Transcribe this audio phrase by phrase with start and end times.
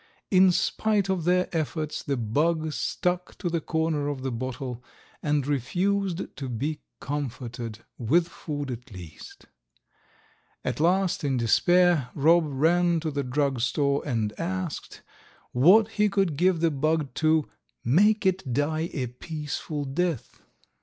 [0.31, 4.83] In spite of their efforts the bug stuck to the corner of the bottle
[5.21, 9.45] and refused to be comforted, with food, at least.
[10.65, 15.03] At last, in despair, Rob ran to the drug store and asked
[15.51, 17.47] what he could give the bug to
[17.85, 20.41] "make it die a peaceful death."